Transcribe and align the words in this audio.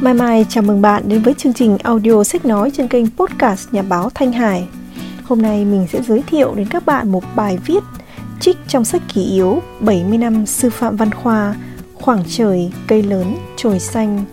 Mai 0.00 0.14
Mai 0.14 0.46
chào 0.48 0.62
mừng 0.62 0.82
bạn 0.82 1.02
đến 1.08 1.22
với 1.22 1.34
chương 1.34 1.52
trình 1.52 1.78
audio 1.78 2.24
sách 2.24 2.44
nói 2.44 2.70
trên 2.70 2.88
kênh 2.88 3.06
podcast 3.10 3.72
Nhà 3.72 3.82
báo 3.82 4.10
Thanh 4.14 4.32
Hải. 4.32 4.68
Hôm 5.24 5.42
nay 5.42 5.64
mình 5.64 5.86
sẽ 5.92 6.02
giới 6.02 6.22
thiệu 6.26 6.54
đến 6.54 6.66
các 6.70 6.86
bạn 6.86 7.12
một 7.12 7.24
bài 7.36 7.58
viết 7.66 7.82
trích 8.40 8.56
trong 8.68 8.84
sách 8.84 9.02
kỷ 9.14 9.24
yếu 9.24 9.62
70 9.80 10.18
năm 10.18 10.46
sư 10.46 10.70
phạm 10.70 10.96
văn 10.96 11.10
khoa 11.14 11.54
Khoảng 11.94 12.24
trời, 12.28 12.72
cây 12.86 13.02
lớn, 13.02 13.36
trồi 13.56 13.78
xanh. 13.78 14.24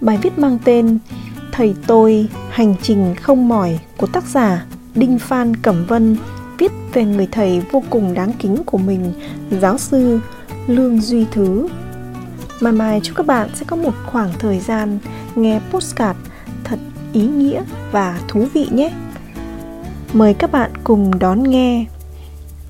Bài 0.00 0.18
viết 0.22 0.38
mang 0.38 0.58
tên 0.64 0.98
Thầy 1.52 1.74
tôi, 1.86 2.28
hành 2.50 2.74
trình 2.82 3.14
không 3.22 3.48
mỏi 3.48 3.78
của 3.96 4.06
tác 4.06 4.24
giả 4.24 4.64
Đinh 4.94 5.18
Phan 5.18 5.56
Cẩm 5.56 5.86
Vân 5.86 6.16
viết 6.58 6.72
về 6.92 7.04
người 7.04 7.28
thầy 7.32 7.62
vô 7.70 7.82
cùng 7.90 8.14
đáng 8.14 8.32
kính 8.38 8.56
của 8.66 8.78
mình, 8.78 9.12
giáo 9.50 9.78
sư 9.78 10.20
Lương 10.66 11.00
Duy 11.00 11.26
Thứ. 11.32 11.68
Mai 12.62 12.72
mai 12.72 13.00
chúc 13.02 13.16
các 13.16 13.26
bạn 13.26 13.48
sẽ 13.54 13.64
có 13.68 13.76
một 13.76 13.92
khoảng 14.06 14.32
thời 14.38 14.60
gian 14.60 14.98
nghe 15.34 15.60
postcard 15.70 16.18
thật 16.64 16.78
ý 17.12 17.26
nghĩa 17.26 17.62
và 17.92 18.20
thú 18.28 18.46
vị 18.54 18.68
nhé. 18.70 18.92
Mời 20.12 20.34
các 20.34 20.52
bạn 20.52 20.70
cùng 20.84 21.18
đón 21.18 21.42
nghe 21.42 21.84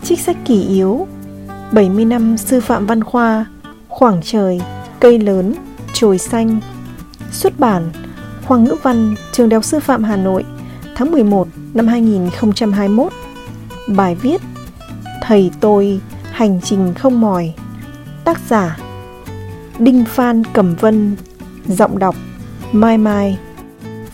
Trích 0.03 0.21
sách 0.21 0.37
kỷ 0.45 0.63
yếu 0.69 1.07
70 1.73 2.05
năm 2.05 2.37
sư 2.37 2.61
phạm 2.61 2.87
văn 2.87 3.05
khoa 3.05 3.47
Khoảng 3.89 4.21
trời, 4.23 4.61
cây 5.01 5.19
lớn, 5.19 5.55
trồi 5.93 6.19
xanh. 6.19 6.61
Xuất 7.31 7.61
bản 7.61 7.91
Khoa 8.45 8.59
ngữ 8.59 8.77
văn 8.83 9.15
Trường 9.33 9.49
Đại 9.49 9.57
học 9.57 9.65
Sư 9.65 9.81
phạm 9.81 10.05
Hà 10.05 10.17
Nội 10.17 10.45
Tháng 10.95 11.11
11 11.11 11.49
năm 11.75 11.87
2021 11.87 13.13
Bài 13.89 14.15
viết 14.15 14.43
Thầy 15.23 15.51
tôi 15.61 16.01
hành 16.31 16.61
trình 16.65 16.95
không 16.95 17.21
mỏi. 17.21 17.55
Tác 18.25 18.39
giả 18.49 18.79
Đinh 19.79 20.05
Phan 20.05 20.43
Cẩm 20.45 20.75
Vân 20.75 21.17
Giọng 21.67 21.99
đọc 21.99 22.15
Mai 22.73 22.99
Mai. 22.99 23.39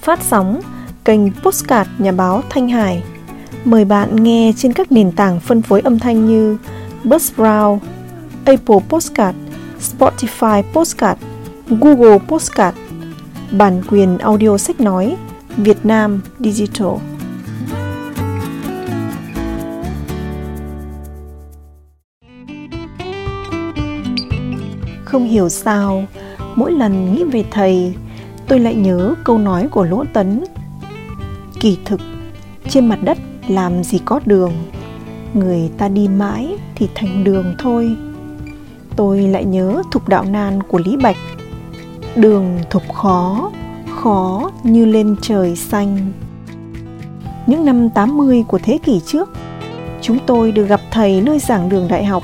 Phát 0.02 0.22
sóng 0.22 0.60
kênh 1.04 1.32
Postcard 1.32 1.90
Nhà 1.98 2.12
báo 2.12 2.42
Thanh 2.50 2.68
Hải. 2.68 3.02
Mời 3.64 3.84
bạn 3.84 4.22
nghe 4.22 4.52
trên 4.56 4.72
các 4.72 4.92
nền 4.92 5.12
tảng 5.12 5.40
phân 5.40 5.62
phối 5.62 5.80
âm 5.80 5.98
thanh 5.98 6.26
như 6.26 6.58
Buzzsprout, 7.04 7.78
Apple 8.44 8.78
Postcard, 8.88 9.38
Spotify 9.80 10.62
Postcard, 10.72 11.20
Google 11.68 12.18
Postcard. 12.28 12.76
Bản 13.50 13.82
quyền 13.90 14.18
audio 14.18 14.58
sách 14.58 14.80
nói 14.80 15.16
Việt 15.56 15.86
Nam 15.86 16.20
Digital. 16.40 16.88
Không 25.08 25.24
hiểu 25.24 25.48
sao, 25.48 26.04
mỗi 26.54 26.72
lần 26.72 27.14
nghĩ 27.14 27.24
về 27.24 27.44
thầy, 27.50 27.94
tôi 28.48 28.60
lại 28.60 28.74
nhớ 28.74 29.14
câu 29.24 29.38
nói 29.38 29.68
của 29.70 29.84
Lỗ 29.84 30.04
Tấn. 30.12 30.44
Kỳ 31.60 31.78
thực, 31.84 32.00
trên 32.68 32.86
mặt 32.86 32.98
đất 33.02 33.18
làm 33.48 33.84
gì 33.84 33.98
có 34.04 34.20
đường, 34.26 34.52
người 35.34 35.70
ta 35.78 35.88
đi 35.88 36.08
mãi 36.08 36.56
thì 36.74 36.88
thành 36.94 37.24
đường 37.24 37.54
thôi. 37.58 37.96
Tôi 38.96 39.20
lại 39.20 39.44
nhớ 39.44 39.82
thục 39.90 40.08
đạo 40.08 40.24
nan 40.24 40.62
của 40.62 40.78
Lý 40.78 40.96
Bạch. 40.96 41.16
Đường 42.16 42.58
thục 42.70 42.82
khó, 42.94 43.50
khó 43.96 44.50
như 44.62 44.84
lên 44.84 45.16
trời 45.22 45.56
xanh. 45.56 46.12
Những 47.46 47.64
năm 47.64 47.90
80 47.90 48.44
của 48.48 48.58
thế 48.62 48.78
kỷ 48.84 49.00
trước, 49.06 49.30
chúng 50.00 50.18
tôi 50.26 50.52
được 50.52 50.66
gặp 50.66 50.80
thầy 50.90 51.20
nơi 51.20 51.38
giảng 51.38 51.68
đường 51.68 51.88
đại 51.88 52.04
học 52.04 52.22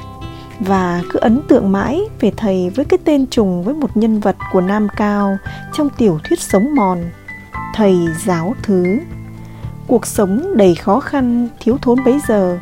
và 0.61 1.03
cứ 1.11 1.19
ấn 1.19 1.41
tượng 1.49 1.73
mãi 1.73 2.01
về 2.21 2.33
thầy 2.37 2.71
với 2.71 2.85
cái 2.85 2.99
tên 3.05 3.27
trùng 3.27 3.63
với 3.63 3.75
một 3.75 3.97
nhân 3.97 4.21
vật 4.21 4.37
của 4.53 4.61
Nam 4.61 4.89
Cao 4.97 5.37
trong 5.73 5.89
tiểu 5.99 6.19
thuyết 6.25 6.41
sống 6.41 6.75
mòn, 6.75 6.99
thầy 7.75 7.97
giáo 8.25 8.55
thứ. 8.63 8.99
Cuộc 9.87 10.07
sống 10.07 10.57
đầy 10.57 10.75
khó 10.75 11.01
khăn, 11.01 11.49
thiếu 11.61 11.79
thốn 11.83 12.05
bấy 12.05 12.21
giờ, 12.29 12.59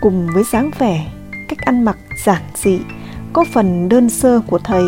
cùng 0.00 0.28
với 0.34 0.44
dáng 0.44 0.70
vẻ, 0.78 1.06
cách 1.48 1.58
ăn 1.58 1.84
mặc 1.84 1.98
giản 2.24 2.42
dị, 2.54 2.78
có 3.32 3.44
phần 3.52 3.88
đơn 3.88 4.10
sơ 4.10 4.40
của 4.46 4.58
thầy, 4.58 4.84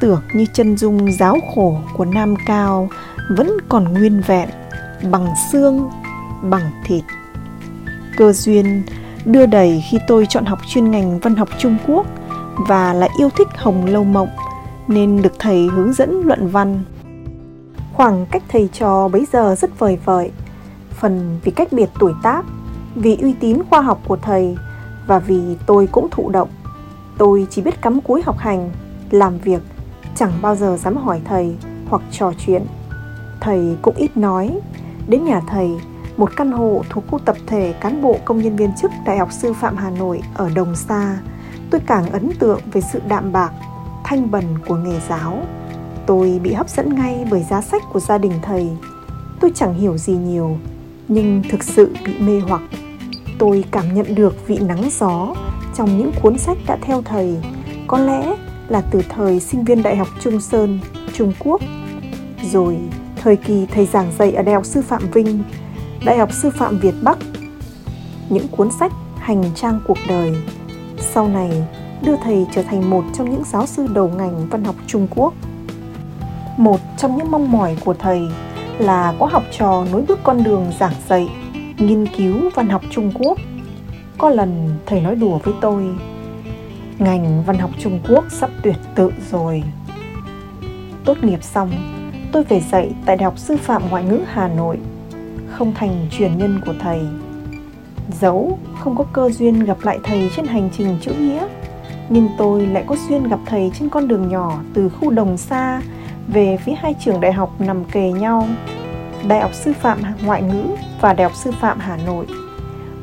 tưởng 0.00 0.22
như 0.34 0.46
chân 0.52 0.76
dung 0.76 1.12
giáo 1.12 1.36
khổ 1.54 1.78
của 1.96 2.04
Nam 2.04 2.34
Cao 2.46 2.88
vẫn 3.30 3.50
còn 3.68 3.84
nguyên 3.84 4.22
vẹn, 4.26 4.48
bằng 5.10 5.34
xương, 5.52 5.90
bằng 6.42 6.70
thịt. 6.84 7.04
Cơ 8.16 8.32
duyên 8.32 8.82
đưa 9.26 9.46
đẩy 9.46 9.84
khi 9.90 9.98
tôi 10.06 10.26
chọn 10.26 10.44
học 10.44 10.58
chuyên 10.66 10.90
ngành 10.90 11.18
văn 11.18 11.36
học 11.36 11.48
Trung 11.58 11.76
Quốc 11.86 12.06
và 12.68 12.92
lại 12.92 13.10
yêu 13.18 13.30
thích 13.36 13.48
Hồng 13.56 13.84
Lâu 13.84 14.04
Mộng 14.04 14.28
nên 14.88 15.22
được 15.22 15.32
thầy 15.38 15.68
hướng 15.68 15.92
dẫn 15.92 16.22
luận 16.24 16.48
văn. 16.48 16.82
Khoảng 17.92 18.26
cách 18.26 18.42
thầy 18.48 18.68
trò 18.72 19.08
bấy 19.08 19.26
giờ 19.32 19.54
rất 19.54 19.78
vời 19.78 19.98
vợi, 20.04 20.30
phần 20.90 21.38
vì 21.44 21.52
cách 21.52 21.72
biệt 21.72 21.90
tuổi 21.98 22.12
tác, 22.22 22.44
vì 22.94 23.16
uy 23.16 23.32
tín 23.32 23.58
khoa 23.70 23.80
học 23.80 24.00
của 24.08 24.16
thầy 24.16 24.56
và 25.06 25.18
vì 25.18 25.56
tôi 25.66 25.86
cũng 25.86 26.08
thụ 26.10 26.30
động. 26.30 26.48
Tôi 27.18 27.46
chỉ 27.50 27.62
biết 27.62 27.82
cắm 27.82 28.00
cúi 28.00 28.22
học 28.22 28.38
hành, 28.38 28.70
làm 29.10 29.38
việc, 29.38 29.62
chẳng 30.16 30.32
bao 30.42 30.56
giờ 30.56 30.76
dám 30.76 30.96
hỏi 30.96 31.20
thầy 31.24 31.56
hoặc 31.88 32.02
trò 32.12 32.32
chuyện. 32.46 32.66
Thầy 33.40 33.76
cũng 33.82 33.96
ít 33.96 34.16
nói, 34.16 34.60
đến 35.08 35.24
nhà 35.24 35.40
thầy 35.48 35.70
một 36.16 36.36
căn 36.36 36.52
hộ 36.52 36.82
thuộc 36.90 37.04
khu 37.10 37.18
tập 37.18 37.36
thể 37.46 37.74
cán 37.80 38.02
bộ 38.02 38.18
công 38.24 38.42
nhân 38.42 38.56
viên 38.56 38.70
chức 38.76 38.90
Đại 39.06 39.18
học 39.18 39.32
Sư 39.32 39.52
phạm 39.52 39.76
Hà 39.76 39.90
Nội 39.90 40.20
ở 40.34 40.50
Đồng 40.54 40.76
Sa, 40.76 41.18
tôi 41.70 41.80
càng 41.86 42.10
ấn 42.10 42.30
tượng 42.38 42.60
về 42.72 42.80
sự 42.80 43.00
đạm 43.08 43.32
bạc, 43.32 43.50
thanh 44.04 44.30
bần 44.30 44.44
của 44.66 44.76
nghề 44.76 45.00
giáo. 45.08 45.38
Tôi 46.06 46.40
bị 46.42 46.52
hấp 46.52 46.68
dẫn 46.68 46.94
ngay 46.94 47.26
bởi 47.30 47.42
giá 47.50 47.60
sách 47.60 47.82
của 47.92 48.00
gia 48.00 48.18
đình 48.18 48.32
thầy. 48.42 48.68
Tôi 49.40 49.52
chẳng 49.54 49.74
hiểu 49.74 49.96
gì 49.96 50.12
nhiều, 50.12 50.58
nhưng 51.08 51.42
thực 51.50 51.64
sự 51.64 51.94
bị 52.06 52.12
mê 52.18 52.40
hoặc. 52.40 52.62
Tôi 53.38 53.64
cảm 53.70 53.94
nhận 53.94 54.14
được 54.14 54.46
vị 54.46 54.58
nắng 54.58 54.88
gió 54.90 55.34
trong 55.74 55.98
những 55.98 56.12
cuốn 56.22 56.38
sách 56.38 56.58
đã 56.66 56.78
theo 56.82 57.02
thầy, 57.02 57.36
có 57.86 57.98
lẽ 57.98 58.36
là 58.68 58.80
từ 58.80 59.02
thời 59.08 59.40
sinh 59.40 59.64
viên 59.64 59.82
Đại 59.82 59.96
học 59.96 60.08
Trung 60.20 60.40
Sơn, 60.40 60.78
Trung 61.12 61.32
Quốc. 61.38 61.60
Rồi, 62.52 62.78
thời 63.22 63.36
kỳ 63.36 63.66
thầy 63.66 63.86
giảng 63.86 64.12
dạy 64.18 64.32
ở 64.32 64.42
Đại 64.42 64.54
học 64.54 64.66
Sư 64.66 64.82
phạm 64.82 65.10
Vinh 65.12 65.42
Đại 66.06 66.18
học 66.18 66.32
Sư 66.32 66.50
phạm 66.50 66.78
Việt 66.78 66.94
Bắc 67.02 67.18
Những 68.28 68.48
cuốn 68.48 68.70
sách 68.70 68.92
Hành 69.16 69.42
trang 69.54 69.80
cuộc 69.86 69.98
đời 70.08 70.34
Sau 70.98 71.28
này 71.28 71.64
đưa 72.02 72.16
thầy 72.22 72.46
trở 72.52 72.62
thành 72.62 72.90
một 72.90 73.04
trong 73.14 73.30
những 73.30 73.42
giáo 73.44 73.66
sư 73.66 73.86
đầu 73.94 74.08
ngành 74.08 74.48
văn 74.48 74.64
học 74.64 74.74
Trung 74.86 75.06
Quốc 75.10 75.34
Một 76.56 76.80
trong 76.98 77.16
những 77.16 77.30
mong 77.30 77.52
mỏi 77.52 77.76
của 77.84 77.94
thầy 77.94 78.20
là 78.78 79.14
có 79.18 79.26
học 79.26 79.42
trò 79.58 79.84
nối 79.92 80.02
bước 80.02 80.18
con 80.24 80.44
đường 80.44 80.72
giảng 80.80 80.92
dạy, 81.08 81.28
nghiên 81.78 82.06
cứu 82.16 82.50
văn 82.54 82.68
học 82.68 82.82
Trung 82.90 83.12
Quốc. 83.18 83.38
Có 84.18 84.30
lần 84.30 84.78
thầy 84.86 85.00
nói 85.00 85.14
đùa 85.14 85.38
với 85.38 85.54
tôi, 85.60 85.84
ngành 86.98 87.42
văn 87.46 87.58
học 87.58 87.70
Trung 87.78 88.00
Quốc 88.08 88.24
sắp 88.30 88.50
tuyệt 88.62 88.76
tự 88.94 89.12
rồi. 89.30 89.62
Tốt 91.04 91.16
nghiệp 91.22 91.42
xong, 91.42 91.70
tôi 92.32 92.44
về 92.44 92.60
dạy 92.60 92.90
tại 93.06 93.16
Đại 93.16 93.24
học 93.24 93.38
Sư 93.38 93.56
phạm 93.56 93.82
Ngoại 93.90 94.04
ngữ 94.04 94.20
Hà 94.26 94.48
Nội 94.48 94.78
không 95.58 95.74
thành 95.74 96.06
truyền 96.10 96.38
nhân 96.38 96.60
của 96.66 96.74
thầy. 96.80 97.00
Dẫu 98.20 98.58
không 98.80 98.96
có 98.96 99.04
cơ 99.12 99.30
duyên 99.30 99.64
gặp 99.64 99.76
lại 99.82 99.98
thầy 100.04 100.30
trên 100.36 100.46
hành 100.46 100.70
trình 100.76 100.98
chữ 101.00 101.12
nghĩa, 101.12 101.46
nhưng 102.08 102.28
tôi 102.38 102.66
lại 102.66 102.84
có 102.86 102.96
duyên 103.08 103.28
gặp 103.28 103.38
thầy 103.46 103.70
trên 103.78 103.88
con 103.88 104.08
đường 104.08 104.28
nhỏ 104.28 104.58
từ 104.74 104.88
khu 104.88 105.10
đồng 105.10 105.36
xa, 105.36 105.80
về 106.28 106.58
phía 106.64 106.72
hai 106.72 106.94
trường 107.00 107.20
đại 107.20 107.32
học 107.32 107.60
nằm 107.60 107.84
kề 107.84 108.12
nhau, 108.12 108.48
đại 109.28 109.40
học 109.40 109.54
sư 109.54 109.72
phạm 109.80 109.98
ngoại 110.24 110.42
ngữ 110.42 110.64
và 111.00 111.12
đại 111.12 111.24
học 111.24 111.36
sư 111.36 111.50
phạm 111.60 111.78
hà 111.78 111.96
nội. 111.96 112.26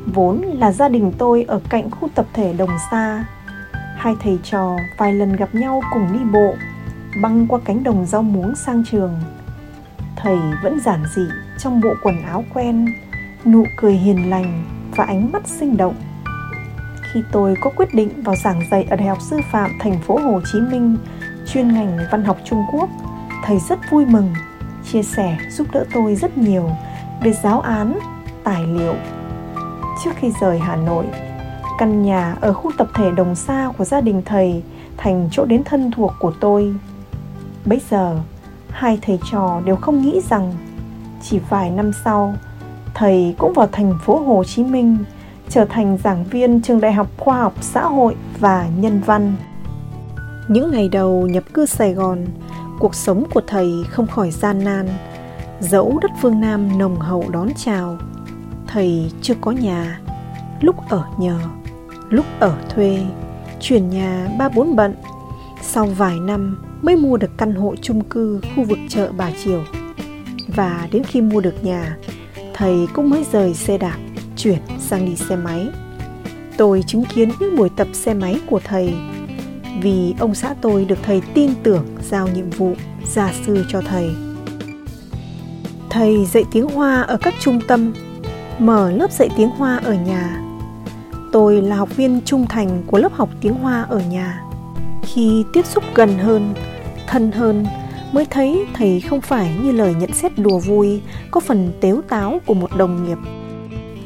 Vốn 0.06 0.40
là 0.40 0.72
gia 0.72 0.88
đình 0.88 1.12
tôi 1.18 1.44
ở 1.48 1.60
cạnh 1.68 1.90
khu 1.90 2.08
tập 2.14 2.26
thể 2.32 2.52
đồng 2.52 2.70
xa. 2.90 3.24
Hai 3.96 4.14
thầy 4.22 4.38
trò 4.42 4.76
vài 4.98 5.12
lần 5.12 5.36
gặp 5.36 5.54
nhau 5.54 5.82
cùng 5.92 6.06
đi 6.12 6.20
bộ, 6.32 6.54
băng 7.22 7.46
qua 7.46 7.58
cánh 7.64 7.84
đồng 7.84 8.06
rau 8.06 8.22
muống 8.22 8.54
sang 8.54 8.82
trường 8.90 9.14
thầy 10.16 10.38
vẫn 10.62 10.80
giản 10.80 11.04
dị 11.14 11.26
trong 11.58 11.80
bộ 11.80 11.94
quần 12.02 12.22
áo 12.22 12.44
quen 12.54 12.86
nụ 13.44 13.64
cười 13.76 13.92
hiền 13.92 14.30
lành 14.30 14.64
và 14.96 15.04
ánh 15.04 15.32
mắt 15.32 15.42
sinh 15.46 15.76
động 15.76 15.94
khi 17.14 17.22
tôi 17.32 17.54
có 17.60 17.70
quyết 17.76 17.94
định 17.94 18.22
vào 18.22 18.36
giảng 18.36 18.62
dạy 18.70 18.86
ở 18.90 18.96
Đại 18.96 19.08
học 19.08 19.18
Sư 19.20 19.40
phạm 19.50 19.70
thành 19.80 19.98
phố 19.98 20.18
Hồ 20.18 20.40
Chí 20.52 20.60
Minh 20.60 20.96
chuyên 21.46 21.74
ngành 21.74 21.98
văn 22.10 22.24
học 22.24 22.38
Trung 22.44 22.62
Quốc, 22.72 22.88
thầy 23.44 23.58
rất 23.58 23.78
vui 23.90 24.06
mừng, 24.06 24.32
chia 24.92 25.02
sẻ 25.02 25.38
giúp 25.50 25.66
đỡ 25.72 25.84
tôi 25.94 26.14
rất 26.14 26.38
nhiều 26.38 26.70
về 27.22 27.32
giáo 27.32 27.60
án, 27.60 27.98
tài 28.44 28.66
liệu. 28.66 28.94
Trước 30.04 30.10
khi 30.16 30.32
rời 30.40 30.58
Hà 30.58 30.76
Nội, 30.76 31.04
căn 31.78 32.02
nhà 32.02 32.36
ở 32.40 32.52
khu 32.52 32.72
tập 32.78 32.88
thể 32.94 33.10
Đồng 33.10 33.34
Sa 33.34 33.68
của 33.78 33.84
gia 33.84 34.00
đình 34.00 34.22
thầy 34.24 34.62
thành 34.96 35.28
chỗ 35.32 35.44
đến 35.44 35.64
thân 35.64 35.90
thuộc 35.90 36.12
của 36.18 36.32
tôi. 36.40 36.74
Bây 37.64 37.80
giờ, 37.90 38.18
hai 38.74 38.98
thầy 39.02 39.18
trò 39.30 39.60
đều 39.64 39.76
không 39.76 40.02
nghĩ 40.02 40.20
rằng 40.30 40.52
chỉ 41.22 41.38
vài 41.48 41.70
năm 41.70 41.90
sau 42.04 42.34
thầy 42.94 43.34
cũng 43.38 43.52
vào 43.52 43.66
thành 43.72 43.98
phố 44.04 44.18
Hồ 44.18 44.44
Chí 44.44 44.64
Minh 44.64 44.98
trở 45.48 45.64
thành 45.64 45.98
giảng 46.04 46.24
viên 46.24 46.62
trường 46.62 46.80
Đại 46.80 46.92
học 46.92 47.06
Khoa 47.16 47.38
học 47.38 47.54
Xã 47.60 47.82
hội 47.84 48.16
và 48.38 48.68
Nhân 48.76 49.00
văn. 49.06 49.34
Những 50.48 50.70
ngày 50.70 50.88
đầu 50.88 51.26
nhập 51.26 51.44
cư 51.54 51.66
Sài 51.66 51.92
Gòn, 51.92 52.24
cuộc 52.78 52.94
sống 52.94 53.24
của 53.34 53.42
thầy 53.46 53.84
không 53.90 54.06
khỏi 54.06 54.30
gian 54.30 54.64
nan 54.64 54.88
dẫu 55.60 55.98
đất 56.02 56.10
phương 56.22 56.40
nam 56.40 56.78
nồng 56.78 57.00
hậu 57.00 57.24
đón 57.30 57.48
chào 57.56 57.98
thầy 58.66 59.12
chưa 59.22 59.34
có 59.40 59.50
nhà 59.50 60.00
lúc 60.60 60.76
ở 60.88 61.04
nhờ 61.18 61.38
lúc 62.08 62.24
ở 62.40 62.56
thuê 62.68 62.98
chuyển 63.60 63.90
nhà 63.90 64.28
ba 64.38 64.48
bốn 64.48 64.76
bận 64.76 64.94
sau 65.62 65.86
vài 65.86 66.20
năm 66.20 66.64
mới 66.84 66.96
mua 66.96 67.16
được 67.16 67.30
căn 67.36 67.54
hộ 67.54 67.74
chung 67.82 68.04
cư 68.04 68.40
khu 68.56 68.64
vực 68.64 68.78
chợ 68.88 69.12
Bà 69.16 69.30
Triều. 69.44 69.64
Và 70.48 70.88
đến 70.92 71.04
khi 71.04 71.20
mua 71.20 71.40
được 71.40 71.64
nhà, 71.64 71.96
thầy 72.54 72.74
cũng 72.94 73.10
mới 73.10 73.24
rời 73.32 73.54
xe 73.54 73.78
đạp, 73.78 73.98
chuyển 74.36 74.58
sang 74.78 75.06
đi 75.06 75.16
xe 75.16 75.36
máy. 75.36 75.68
Tôi 76.56 76.84
chứng 76.86 77.04
kiến 77.04 77.30
những 77.40 77.56
buổi 77.56 77.68
tập 77.76 77.88
xe 77.92 78.14
máy 78.14 78.40
của 78.46 78.60
thầy 78.64 78.94
vì 79.80 80.14
ông 80.18 80.34
xã 80.34 80.54
tôi 80.60 80.84
được 80.84 80.98
thầy 81.02 81.22
tin 81.34 81.50
tưởng 81.62 81.86
giao 82.10 82.28
nhiệm 82.28 82.50
vụ 82.50 82.74
gia 83.12 83.32
sư 83.46 83.64
cho 83.68 83.80
thầy. 83.80 84.10
Thầy 85.90 86.24
dạy 86.24 86.44
tiếng 86.52 86.68
Hoa 86.68 87.02
ở 87.02 87.16
các 87.16 87.34
trung 87.40 87.60
tâm, 87.68 87.92
mở 88.58 88.90
lớp 88.90 89.12
dạy 89.12 89.28
tiếng 89.36 89.50
Hoa 89.50 89.76
ở 89.84 89.94
nhà. 89.94 90.40
Tôi 91.32 91.62
là 91.62 91.76
học 91.76 91.96
viên 91.96 92.20
trung 92.24 92.46
thành 92.46 92.82
của 92.86 92.98
lớp 92.98 93.12
học 93.12 93.28
tiếng 93.40 93.54
Hoa 93.54 93.82
ở 93.82 94.02
nhà. 94.10 94.42
Khi 95.02 95.44
tiếp 95.52 95.66
xúc 95.66 95.84
gần 95.94 96.18
hơn, 96.18 96.54
thân 97.14 97.32
hơn, 97.32 97.66
mới 98.12 98.26
thấy 98.30 98.66
thầy 98.74 99.00
không 99.00 99.20
phải 99.20 99.50
như 99.62 99.72
lời 99.72 99.94
nhận 99.94 100.12
xét 100.12 100.38
đùa 100.38 100.58
vui, 100.58 101.00
có 101.30 101.40
phần 101.40 101.72
tếu 101.80 102.02
táo 102.08 102.38
của 102.46 102.54
một 102.54 102.76
đồng 102.76 103.04
nghiệp. 103.04 103.18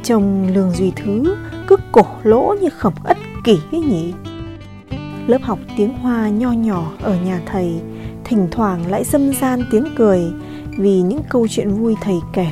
Chồng 0.02 0.49
lường 0.55 0.70
duy 0.70 0.93
thứ 0.96 1.37
cứ 1.66 1.76
cổ 1.93 2.02
lỗ 2.22 2.55
như 2.60 2.69
khổng 2.70 2.94
ất 3.05 3.16
kỷ 3.44 3.58
ấy 3.72 3.81
nhỉ. 3.81 4.12
Lớp 5.26 5.43
học 5.43 5.58
tiếng 5.76 5.99
hoa 5.99 6.28
nho 6.28 6.52
nhỏ 6.52 6.93
ở 7.02 7.16
nhà 7.25 7.40
thầy, 7.46 7.81
thỉnh 8.25 8.49
thoảng 8.50 8.90
lại 8.90 9.05
dâm 9.05 9.32
gian 9.34 9.62
tiếng 9.70 9.84
cười 9.96 10.22
vì 10.78 11.00
những 11.00 11.22
câu 11.28 11.49
chuyện 11.49 11.70
vui 11.70 11.96
thầy 12.00 12.16
kể, 12.32 12.46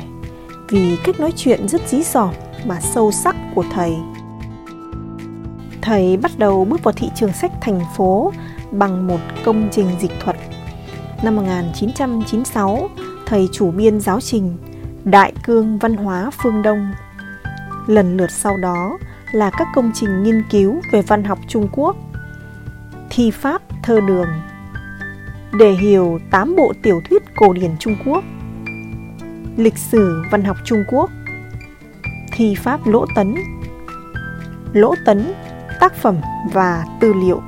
vì 0.69 0.97
cách 1.03 1.19
nói 1.19 1.33
chuyện 1.35 1.67
rất 1.67 1.81
dí 1.87 2.03
dỏm 2.03 2.33
mà 2.65 2.81
sâu 2.81 3.11
sắc 3.11 3.35
của 3.55 3.63
thầy. 3.73 3.93
Thầy 5.81 6.17
bắt 6.17 6.31
đầu 6.37 6.65
bước 6.65 6.83
vào 6.83 6.93
thị 6.93 7.09
trường 7.15 7.33
sách 7.33 7.51
thành 7.61 7.81
phố 7.97 8.31
bằng 8.71 9.07
một 9.07 9.19
công 9.45 9.69
trình 9.71 9.87
dịch 9.99 10.11
thuật. 10.19 10.35
Năm 11.23 11.35
1996, 11.35 12.89
thầy 13.25 13.49
chủ 13.51 13.71
biên 13.71 13.99
giáo 13.99 14.21
trình 14.21 14.57
Đại 15.03 15.33
cương 15.43 15.77
văn 15.77 15.95
hóa 15.95 16.31
phương 16.43 16.61
Đông. 16.61 16.93
Lần 17.87 18.17
lượt 18.17 18.31
sau 18.31 18.57
đó 18.57 18.97
là 19.31 19.49
các 19.57 19.67
công 19.75 19.91
trình 19.95 20.23
nghiên 20.23 20.43
cứu 20.49 20.81
về 20.91 21.01
văn 21.01 21.23
học 21.23 21.39
Trung 21.47 21.67
Quốc, 21.71 21.95
thi 23.09 23.31
pháp 23.31 23.61
thơ 23.83 23.99
đường, 24.07 24.27
để 25.59 25.71
hiểu 25.71 26.19
tám 26.31 26.55
bộ 26.55 26.73
tiểu 26.83 27.01
thuyết 27.09 27.23
cổ 27.35 27.53
điển 27.53 27.71
Trung 27.79 27.95
Quốc, 28.05 28.23
lịch 29.57 29.77
sử 29.77 30.21
văn 30.31 30.43
học 30.43 30.57
Trung 30.65 30.83
Quốc, 30.87 31.09
thi 32.31 32.55
pháp 32.55 32.87
lỗ 32.87 33.05
tấn, 33.15 33.35
lỗ 34.73 34.95
tấn, 35.05 35.33
tác 35.79 35.95
phẩm 35.95 36.15
và 36.53 36.85
tư 36.99 37.13
liệu 37.13 37.41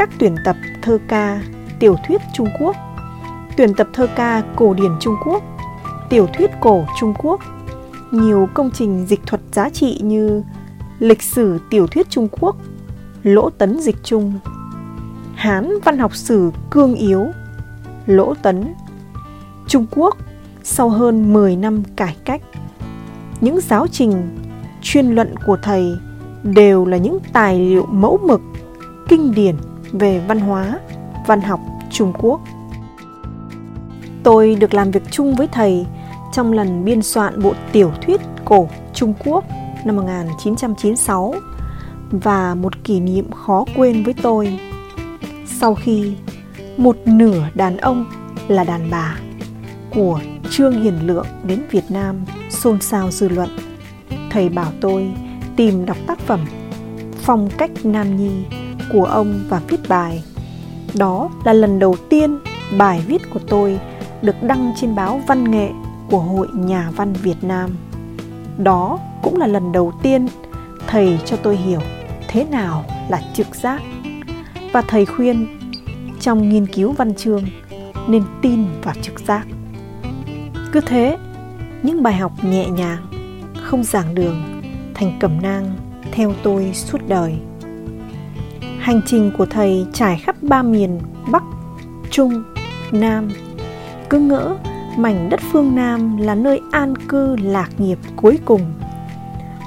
các 0.00 0.10
tuyển 0.18 0.36
tập 0.44 0.56
thơ 0.82 0.98
ca, 1.08 1.40
tiểu 1.80 1.96
thuyết 2.06 2.20
Trung 2.34 2.48
Quốc, 2.60 2.76
tuyển 3.56 3.74
tập 3.74 3.88
thơ 3.92 4.08
ca 4.16 4.42
cổ 4.56 4.74
điển 4.74 4.90
Trung 5.00 5.14
Quốc, 5.24 5.42
tiểu 6.08 6.26
thuyết 6.26 6.50
cổ 6.60 6.84
Trung 7.00 7.14
Quốc, 7.18 7.40
nhiều 8.10 8.48
công 8.54 8.70
trình 8.70 9.06
dịch 9.06 9.20
thuật 9.26 9.40
giá 9.52 9.70
trị 9.70 10.00
như 10.02 10.42
lịch 10.98 11.22
sử 11.22 11.58
tiểu 11.70 11.86
thuyết 11.86 12.10
Trung 12.10 12.28
Quốc, 12.40 12.56
lỗ 13.22 13.50
tấn 13.50 13.80
dịch 13.80 13.96
Trung, 14.04 14.38
Hán 15.34 15.74
văn 15.84 15.98
học 15.98 16.16
sử 16.16 16.50
cương 16.70 16.94
yếu, 16.94 17.26
lỗ 18.06 18.34
tấn, 18.34 18.74
Trung 19.66 19.86
Quốc 19.90 20.16
sau 20.62 20.88
hơn 20.88 21.32
10 21.32 21.56
năm 21.56 21.82
cải 21.96 22.16
cách. 22.24 22.42
Những 23.40 23.60
giáo 23.60 23.86
trình, 23.86 24.38
chuyên 24.82 25.06
luận 25.06 25.34
của 25.46 25.56
thầy 25.62 25.96
đều 26.42 26.84
là 26.84 26.96
những 26.96 27.18
tài 27.32 27.58
liệu 27.58 27.86
mẫu 27.86 28.18
mực, 28.22 28.40
kinh 29.08 29.34
điển 29.34 29.56
về 29.92 30.22
văn 30.28 30.40
hóa, 30.40 30.78
văn 31.26 31.40
học 31.40 31.60
Trung 31.90 32.12
Quốc. 32.18 32.40
Tôi 34.22 34.54
được 34.54 34.74
làm 34.74 34.90
việc 34.90 35.02
chung 35.10 35.34
với 35.34 35.46
thầy 35.46 35.86
trong 36.32 36.52
lần 36.52 36.84
biên 36.84 37.02
soạn 37.02 37.42
bộ 37.42 37.52
tiểu 37.72 37.92
thuyết 38.02 38.20
cổ 38.44 38.68
Trung 38.94 39.14
Quốc 39.24 39.44
năm 39.84 39.96
1996 39.96 41.34
và 42.10 42.54
một 42.54 42.84
kỷ 42.84 43.00
niệm 43.00 43.30
khó 43.30 43.64
quên 43.76 44.04
với 44.04 44.14
tôi. 44.22 44.58
Sau 45.46 45.74
khi 45.74 46.14
một 46.76 46.96
nửa 47.04 47.48
đàn 47.54 47.76
ông 47.76 48.06
là 48.48 48.64
đàn 48.64 48.90
bà 48.90 49.16
của 49.94 50.20
Trương 50.50 50.82
Hiền 50.82 51.06
Lượng 51.06 51.26
đến 51.44 51.62
Việt 51.70 51.84
Nam 51.90 52.24
xôn 52.50 52.80
xao 52.80 53.10
dư 53.10 53.28
luận, 53.28 53.48
thầy 54.30 54.48
bảo 54.48 54.72
tôi 54.80 55.12
tìm 55.56 55.86
đọc 55.86 55.96
tác 56.06 56.18
phẩm 56.18 56.40
Phong 57.22 57.48
cách 57.58 57.70
Nam 57.84 58.16
Nhi 58.16 58.30
của 58.92 59.04
ông 59.04 59.40
và 59.48 59.60
viết 59.68 59.80
bài. 59.88 60.24
Đó 60.94 61.30
là 61.44 61.52
lần 61.52 61.78
đầu 61.78 61.96
tiên 62.08 62.38
bài 62.78 63.04
viết 63.06 63.22
của 63.34 63.40
tôi 63.48 63.80
được 64.22 64.42
đăng 64.42 64.72
trên 64.80 64.94
báo 64.94 65.20
Văn 65.26 65.50
nghệ 65.50 65.68
của 66.10 66.18
Hội 66.18 66.48
Nhà 66.54 66.90
văn 66.96 67.12
Việt 67.12 67.44
Nam. 67.44 67.70
Đó 68.58 68.98
cũng 69.22 69.36
là 69.36 69.46
lần 69.46 69.72
đầu 69.72 69.92
tiên 70.02 70.26
thầy 70.86 71.18
cho 71.24 71.36
tôi 71.36 71.56
hiểu 71.56 71.80
thế 72.28 72.44
nào 72.44 72.84
là 73.08 73.22
trực 73.34 73.54
giác. 73.54 73.82
Và 74.72 74.82
thầy 74.82 75.06
khuyên 75.06 75.46
trong 76.20 76.48
nghiên 76.48 76.66
cứu 76.66 76.92
văn 76.92 77.14
chương 77.14 77.44
nên 78.08 78.22
tin 78.42 78.64
vào 78.82 78.94
trực 79.02 79.20
giác. 79.20 79.46
Cứ 80.72 80.80
thế, 80.80 81.18
những 81.82 82.02
bài 82.02 82.14
học 82.14 82.32
nhẹ 82.42 82.68
nhàng, 82.68 83.06
không 83.62 83.84
giảng 83.84 84.14
đường, 84.14 84.60
thành 84.94 85.18
cẩm 85.20 85.42
nang 85.42 85.76
theo 86.12 86.34
tôi 86.42 86.70
suốt 86.74 86.98
đời. 87.08 87.34
Hành 88.80 89.00
trình 89.06 89.30
của 89.38 89.46
thầy 89.46 89.86
trải 89.92 90.20
khắp 90.24 90.36
ba 90.42 90.62
miền 90.62 91.00
Bắc, 91.32 91.42
Trung, 92.10 92.42
Nam. 92.92 93.28
Cứ 94.10 94.18
ngỡ 94.18 94.56
mảnh 94.96 95.28
đất 95.30 95.40
phương 95.52 95.74
Nam 95.74 96.16
là 96.16 96.34
nơi 96.34 96.60
an 96.72 96.94
cư 97.08 97.36
lạc 97.36 97.68
nghiệp 97.78 97.98
cuối 98.16 98.38
cùng. 98.44 98.72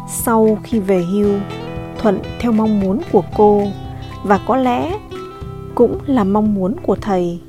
Sau 0.10 0.58
khi 0.64 0.80
về 0.80 1.04
hưu, 1.04 1.40
thuận 1.98 2.20
theo 2.40 2.52
mong 2.52 2.80
muốn 2.80 3.02
của 3.12 3.24
cô 3.38 3.64
và 4.24 4.40
có 4.48 4.56
lẽ 4.56 5.00
cũng 5.76 5.98
là 6.06 6.24
mong 6.24 6.54
muốn 6.54 6.76
của 6.84 6.96
thầy. 6.96 7.42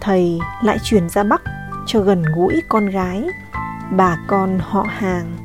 Thầy 0.00 0.38
lại 0.64 0.78
chuyển 0.84 1.08
ra 1.08 1.22
Bắc 1.22 1.42
cho 1.86 2.00
gần 2.00 2.22
gũi 2.36 2.60
con 2.68 2.86
gái, 2.86 3.24
bà 3.96 4.18
con 4.26 4.58
họ 4.62 4.86
hàng, 4.88 5.36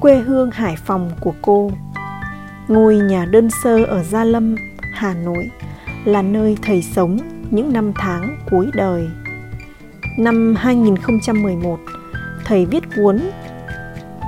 quê 0.00 0.16
hương 0.16 0.50
Hải 0.50 0.76
Phòng 0.76 1.10
của 1.20 1.34
cô. 1.42 1.70
Ngôi 2.68 2.96
nhà 2.96 3.24
đơn 3.24 3.48
sơ 3.62 3.84
ở 3.84 4.02
Gia 4.02 4.24
Lâm 4.24 4.56
Hà 4.98 5.14
Nội 5.14 5.50
là 6.04 6.22
nơi 6.22 6.56
thầy 6.62 6.82
sống 6.82 7.18
những 7.50 7.72
năm 7.72 7.92
tháng 7.94 8.38
cuối 8.50 8.70
đời. 8.74 9.08
Năm 10.18 10.54
2011, 10.58 11.78
thầy 12.44 12.66
viết 12.66 12.84
cuốn 12.96 13.20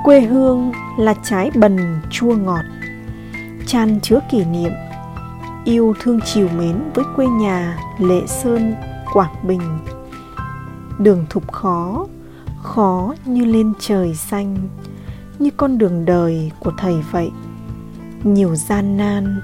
Quê 0.03 0.21
hương 0.21 0.71
là 0.97 1.13
trái 1.23 1.51
bần 1.55 2.01
chua 2.11 2.35
ngọt, 2.35 2.63
chan 3.67 3.99
chứa 4.01 4.19
kỷ 4.31 4.45
niệm, 4.45 4.71
yêu 5.65 5.93
thương 6.01 6.19
chiều 6.25 6.49
mến 6.57 6.75
với 6.93 7.05
quê 7.15 7.27
nhà 7.27 7.77
Lệ 7.99 8.21
Sơn, 8.27 8.75
Quảng 9.13 9.47
Bình. 9.47 9.79
Đường 10.99 11.25
thục 11.29 11.51
khó, 11.51 12.07
khó 12.63 13.13
như 13.25 13.45
lên 13.45 13.73
trời 13.79 14.15
xanh, 14.15 14.57
như 15.39 15.49
con 15.57 15.77
đường 15.77 16.05
đời 16.05 16.51
của 16.59 16.71
thầy 16.77 16.95
vậy. 17.11 17.31
Nhiều 18.23 18.55
gian 18.55 18.97
nan, 18.97 19.41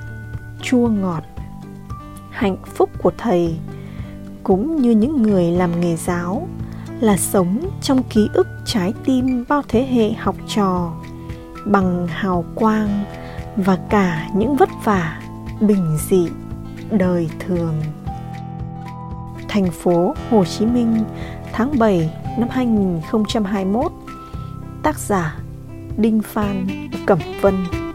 chua 0.62 0.88
ngọt, 0.88 1.24
hạnh 2.30 2.58
phúc 2.66 2.90
của 3.02 3.12
thầy, 3.18 3.56
cũng 4.44 4.82
như 4.82 4.92
những 4.92 5.22
người 5.22 5.52
làm 5.52 5.82
nghề 5.82 5.96
giáo, 5.96 6.48
là 7.00 7.18
sống 7.18 7.70
trong 7.82 8.04
ký 8.04 8.30
ức 8.34 8.48
trái 8.66 8.94
tim 9.06 9.46
bao 9.50 9.62
thế 9.68 9.86
hệ 9.86 10.12
học 10.12 10.36
trò, 10.48 10.94
bằng 11.66 12.08
hào 12.08 12.46
quang 12.56 13.04
và 13.56 13.78
cả 13.90 14.30
những 14.36 14.56
vất 14.56 14.70
vả, 14.84 15.22
bình 15.62 15.98
dị, 16.10 16.30
đời 16.92 17.30
thường. 17.40 17.74
Thành 19.48 19.72
phố 19.72 20.14
Hồ 20.30 20.46
Chí 20.46 20.66
Minh, 20.66 21.04
tháng 21.54 21.80
7 21.80 22.10
năm 22.38 22.50
2021 22.52 23.92
tác 24.84 25.00
giả 25.00 25.38
Đinh 25.98 26.22
Phan 26.22 26.68
Cẩm 27.06 27.20
Vân. 27.42 27.87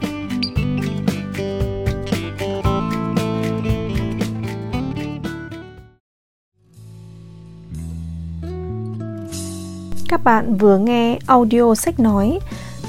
Các 10.25 10.31
bạn 10.31 10.57
vừa 10.57 10.79
nghe 10.79 11.19
audio 11.27 11.75
sách 11.75 12.01
nói 12.01 12.39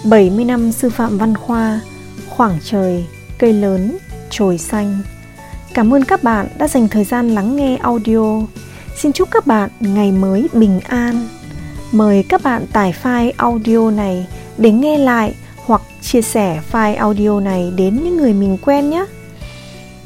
70 0.06 0.46
năm 0.46 0.72
sư 0.72 0.90
phạm 0.90 1.18
văn 1.18 1.36
khoa 1.36 1.82
Khoảng 2.30 2.58
trời, 2.64 3.06
cây 3.38 3.54
lớn, 3.54 3.98
trồi 4.30 4.58
xanh 4.58 5.02
Cảm 5.74 5.94
ơn 5.94 6.04
các 6.04 6.24
bạn 6.24 6.48
đã 6.58 6.68
dành 6.68 6.88
thời 6.88 7.04
gian 7.04 7.30
lắng 7.30 7.56
nghe 7.56 7.78
audio 7.78 8.42
Xin 8.96 9.12
chúc 9.12 9.32
các 9.32 9.48
bạn 9.48 9.70
ngày 9.80 10.12
mới 10.12 10.50
bình 10.54 10.80
an. 10.80 11.28
Mời 11.92 12.26
các 12.30 12.44
bạn 12.44 12.66
tải 12.74 12.96
file 13.04 13.32
audio 13.38 13.92
này 13.92 14.28
để 14.58 14.72
nghe 14.72 14.98
lại 14.98 15.36
hoặc 15.66 15.82
chia 16.02 16.22
sẻ 16.22 16.62
file 16.72 16.98
audio 16.98 17.40
này 17.40 17.74
đến 17.76 18.00
những 18.04 18.18
người 18.18 18.34
mình 18.34 18.58
quen 18.66 18.90
nhé. 18.90 19.06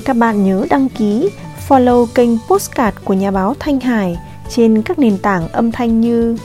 Các 0.05 0.17
bạn 0.17 0.45
nhớ 0.45 0.65
đăng 0.69 0.89
ký, 0.89 1.29
follow 1.67 2.05
kênh 2.05 2.29
Postcard 2.49 2.97
của 3.03 3.13
nhà 3.13 3.31
báo 3.31 3.55
Thanh 3.59 3.79
Hải 3.79 4.17
trên 4.49 4.81
các 4.81 4.99
nền 4.99 5.17
tảng 5.17 5.47
âm 5.47 5.71
thanh 5.71 6.01
như 6.01 6.37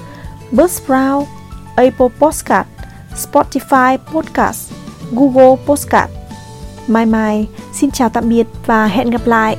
Buzzsprout, 0.52 1.26
Apple 1.76 2.09
Podcast, 2.21 2.68
Spotify 3.14 3.99
Podcast, 4.12 4.73
Google 5.12 5.56
Podcast, 5.66 6.12
Mai 6.87 7.06
mai, 7.06 7.49
xin 7.73 7.90
chào 7.90 8.09
tạm 8.09 8.28
biệt 8.28 8.47
và 8.66 8.87
hẹn 8.87 9.11
gặp 9.11 9.26
lại! 9.26 9.56